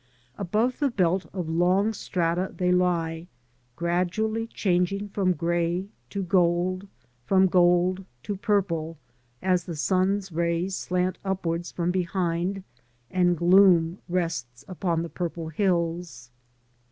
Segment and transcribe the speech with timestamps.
[0.35, 3.27] Above the belt of long strata they lie,
[3.75, 6.87] gradually changing from grey to gold,
[7.23, 8.97] from gold to purple
[9.43, 12.63] as the sun's rays slant upwards from behind,
[13.11, 16.31] and gloom rests upon the purple hills.